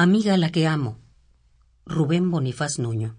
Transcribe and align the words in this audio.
Amiga 0.00 0.36
la 0.36 0.52
que 0.52 0.68
amo. 0.68 1.00
Rubén 1.84 2.30
Bonifaz 2.30 2.78
Nuño. 2.78 3.16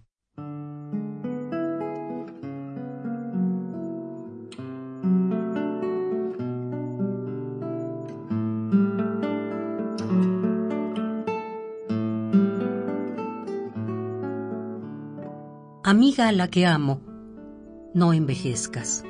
Amiga 15.84 16.30
a 16.30 16.32
la 16.32 16.48
que 16.50 16.66
amo, 16.66 17.02
no 17.94 18.14
envejezcas. 18.14 19.04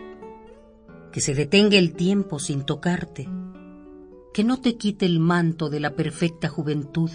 Que 1.12 1.22
se 1.22 1.36
detenga 1.36 1.78
el 1.78 1.94
tiempo 1.94 2.40
sin 2.40 2.66
tocarte. 2.66 3.30
Que 4.34 4.44
no 4.44 4.60
te 4.60 4.76
quite 4.76 5.06
el 5.06 5.20
manto 5.20 5.70
de 5.70 5.80
la 5.80 5.94
perfecta 5.94 6.50
juventud 6.50 7.12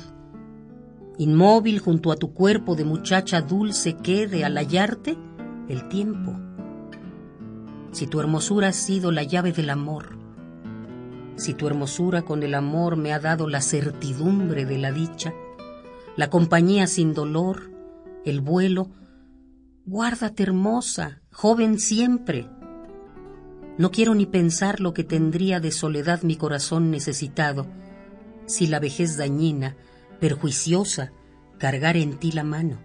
Inmóvil 1.16 1.78
junto 1.78 2.10
a 2.10 2.16
tu 2.16 2.34
cuerpo 2.34 2.74
de 2.74 2.84
muchacha 2.84 3.40
dulce 3.40 3.96
quede 3.96 4.44
al 4.44 4.56
hallarte 4.56 5.16
el 5.68 5.88
tiempo. 5.88 6.34
Si 7.92 8.08
tu 8.08 8.18
hermosura 8.18 8.68
ha 8.68 8.72
sido 8.72 9.12
la 9.12 9.22
llave 9.22 9.52
del 9.52 9.70
amor, 9.70 10.18
si 11.36 11.54
tu 11.54 11.68
hermosura 11.68 12.22
con 12.22 12.42
el 12.42 12.54
amor 12.54 12.96
me 12.96 13.12
ha 13.12 13.20
dado 13.20 13.48
la 13.48 13.60
certidumbre 13.60 14.66
de 14.66 14.78
la 14.78 14.90
dicha, 14.90 15.32
la 16.16 16.30
compañía 16.30 16.88
sin 16.88 17.14
dolor, 17.14 17.70
el 18.24 18.40
vuelo, 18.40 18.90
guárdate 19.86 20.42
hermosa, 20.42 21.22
joven 21.30 21.78
siempre. 21.78 22.48
No 23.78 23.92
quiero 23.92 24.16
ni 24.16 24.26
pensar 24.26 24.80
lo 24.80 24.94
que 24.94 25.04
tendría 25.04 25.60
de 25.60 25.70
soledad 25.70 26.22
mi 26.22 26.34
corazón 26.34 26.90
necesitado, 26.90 27.66
si 28.46 28.66
la 28.66 28.80
vejez 28.80 29.16
dañina 29.16 29.76
perjuiciosa, 30.24 31.12
cargar 31.58 31.98
en 31.98 32.18
ti 32.18 32.32
la 32.32 32.44
mano, 32.44 32.78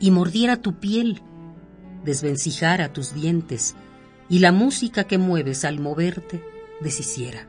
y 0.00 0.10
mordiera 0.10 0.56
tu 0.56 0.80
piel, 0.80 1.22
desvencijara 2.04 2.92
tus 2.92 3.14
dientes, 3.14 3.76
y 4.28 4.40
la 4.40 4.50
música 4.50 5.04
que 5.04 5.16
mueves 5.16 5.64
al 5.64 5.78
moverte 5.78 6.42
deshiciera. 6.80 7.46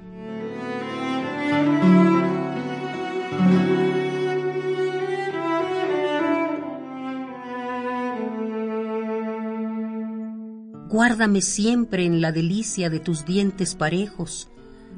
Guárdame 10.89 11.41
siempre 11.41 12.06
en 12.06 12.22
la 12.22 12.31
delicia 12.31 12.91
de 12.91 13.00
tus 13.00 13.25
dientes 13.25 13.73
parejos, 13.73 14.52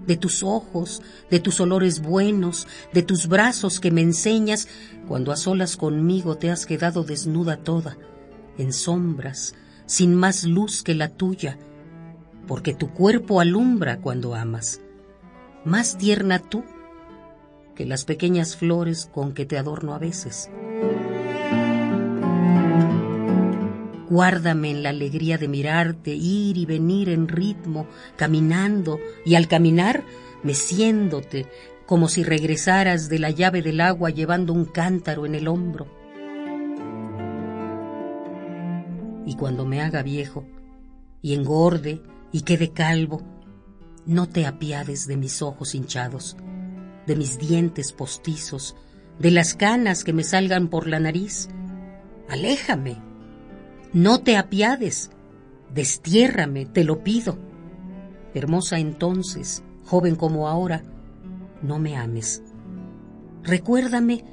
de 0.09 0.17
tus 0.17 0.41
ojos, 0.41 1.03
de 1.29 1.39
tus 1.39 1.59
olores 1.59 2.01
buenos, 2.01 2.67
de 2.91 3.03
tus 3.03 3.27
brazos 3.27 3.79
que 3.79 3.91
me 3.91 4.01
enseñas 4.01 4.67
cuando 5.07 5.31
a 5.31 5.37
solas 5.37 5.77
conmigo 5.77 6.35
te 6.35 6.49
has 6.49 6.65
quedado 6.65 7.03
desnuda 7.03 7.57
toda, 7.57 7.95
en 8.57 8.73
sombras, 8.73 9.53
sin 9.85 10.15
más 10.15 10.45
luz 10.45 10.81
que 10.81 10.95
la 10.95 11.09
tuya, 11.09 11.59
porque 12.47 12.73
tu 12.73 12.89
cuerpo 12.89 13.39
alumbra 13.39 14.01
cuando 14.01 14.33
amas, 14.33 14.81
más 15.63 15.95
tierna 15.99 16.39
tú 16.39 16.63
que 17.75 17.85
las 17.85 18.03
pequeñas 18.03 18.57
flores 18.57 19.07
con 19.13 19.33
que 19.33 19.45
te 19.45 19.59
adorno 19.59 19.93
a 19.93 19.99
veces. 19.99 20.49
Guárdame 24.09 24.71
en 24.71 24.81
la 24.81 24.89
alegría 24.89 25.37
de 25.37 25.47
mirarte, 25.47 26.15
ir 26.15 26.57
y 26.57 26.65
venir 26.65 27.09
en 27.09 27.27
ritmo, 27.27 27.87
caminando, 28.15 28.99
y 29.23 29.35
al 29.35 29.47
caminar, 29.47 30.03
meciéndote, 30.41 31.45
como 31.85 32.07
si 32.07 32.23
regresaras 32.23 33.07
de 33.07 33.19
la 33.19 33.29
llave 33.29 33.61
del 33.61 33.81
agua 33.81 34.09
llevando 34.09 34.53
un 34.53 34.65
cántaro 34.65 35.27
en 35.27 35.35
el 35.35 35.47
hombro. 35.47 35.87
Y 39.27 39.35
cuando 39.35 39.65
me 39.65 39.81
haga 39.81 40.01
viejo, 40.01 40.47
y 41.21 41.35
engorde, 41.35 42.01
y 42.31 42.41
quede 42.41 42.71
calvo, 42.71 43.21
no 44.07 44.27
te 44.27 44.47
apiades 44.47 45.05
de 45.05 45.17
mis 45.17 45.43
ojos 45.43 45.75
hinchados, 45.75 46.35
de 47.05 47.15
mis 47.15 47.37
dientes 47.37 47.91
postizos, 47.91 48.75
de 49.19 49.29
las 49.29 49.53
canas 49.53 50.03
que 50.03 50.13
me 50.13 50.23
salgan 50.23 50.67
por 50.67 50.87
la 50.87 50.99
nariz. 50.99 51.49
Aléjame 52.27 53.08
no 53.93 54.21
te 54.21 54.37
apiades, 54.37 55.11
destiérrame, 55.73 56.65
te 56.65 56.83
lo 56.83 57.03
pido. 57.03 57.37
Hermosa 58.33 58.79
entonces, 58.79 59.63
joven 59.85 60.15
como 60.15 60.47
ahora, 60.47 60.83
no 61.61 61.79
me 61.79 61.97
ames. 61.97 62.43
Recuérdame 63.43 64.23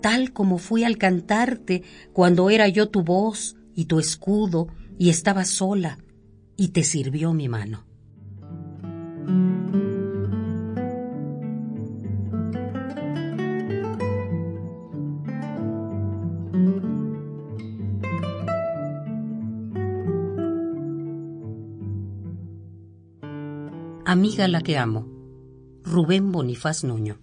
tal 0.00 0.32
como 0.32 0.58
fui 0.58 0.84
al 0.84 0.96
cantarte 0.96 1.82
cuando 2.12 2.50
era 2.50 2.68
yo 2.68 2.88
tu 2.88 3.02
voz 3.02 3.56
y 3.74 3.86
tu 3.86 3.98
escudo 3.98 4.68
y 4.98 5.10
estaba 5.10 5.44
sola 5.44 5.98
y 6.56 6.68
te 6.68 6.84
sirvió 6.84 7.32
mi 7.32 7.48
mano. 7.48 7.89
Amiga 24.10 24.48
la 24.48 24.60
que 24.60 24.76
amo. 24.76 25.06
Rubén 25.84 26.32
Bonifaz 26.32 26.82
Nuño. 26.82 27.20